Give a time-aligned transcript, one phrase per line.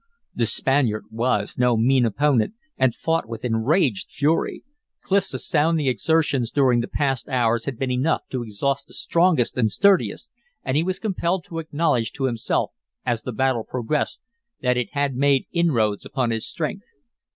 [0.33, 4.63] The Spaniard was no mean opponent, and fought with enraged fury.
[5.01, 9.69] Clif's astounding exertions during the past hours had been enough to exhaust the strongest and
[9.69, 10.33] sturdiest,
[10.63, 12.71] and he was compelled to acknowledge to himself,
[13.05, 14.23] as the battle progressed,
[14.63, 16.87] that it had made inroads upon his strength.